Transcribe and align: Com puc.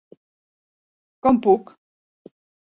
Com 1.27 1.37
puc. 1.47 1.71